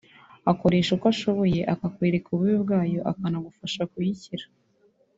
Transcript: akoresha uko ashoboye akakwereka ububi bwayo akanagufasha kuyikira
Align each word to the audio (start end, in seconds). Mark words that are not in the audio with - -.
akoresha 0.51 0.89
uko 0.95 1.05
ashoboye 1.13 1.59
akakwereka 1.73 2.27
ububi 2.31 2.55
bwayo 2.63 2.99
akanagufasha 3.11 3.81
kuyikira 3.91 4.45